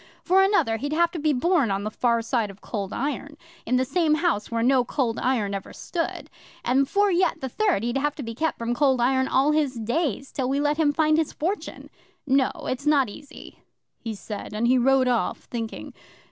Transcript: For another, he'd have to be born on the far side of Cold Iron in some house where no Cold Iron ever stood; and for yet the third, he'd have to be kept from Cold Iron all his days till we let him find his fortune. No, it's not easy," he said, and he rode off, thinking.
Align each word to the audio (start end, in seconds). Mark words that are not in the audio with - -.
For 0.23 0.41
another, 0.41 0.77
he'd 0.77 0.93
have 0.93 1.11
to 1.11 1.19
be 1.19 1.31
born 1.31 1.69
on 1.69 1.83
the 1.83 1.91
far 1.91 2.23
side 2.23 2.49
of 2.49 2.59
Cold 2.59 2.91
Iron 2.91 3.37
in 3.67 3.85
some 3.85 4.15
house 4.15 4.49
where 4.49 4.63
no 4.63 4.83
Cold 4.83 5.19
Iron 5.19 5.53
ever 5.53 5.73
stood; 5.73 6.27
and 6.65 6.89
for 6.89 7.11
yet 7.11 7.39
the 7.39 7.47
third, 7.49 7.83
he'd 7.83 7.99
have 7.99 8.15
to 8.15 8.23
be 8.23 8.33
kept 8.33 8.57
from 8.57 8.73
Cold 8.73 8.99
Iron 8.99 9.27
all 9.27 9.51
his 9.51 9.75
days 9.75 10.31
till 10.31 10.49
we 10.49 10.59
let 10.59 10.77
him 10.77 10.91
find 10.91 11.19
his 11.19 11.31
fortune. 11.31 11.91
No, 12.25 12.49
it's 12.63 12.87
not 12.87 13.09
easy," 13.09 13.59
he 13.99 14.15
said, 14.15 14.53
and 14.55 14.67
he 14.67 14.79
rode 14.79 15.07
off, 15.07 15.41
thinking. 15.41 15.93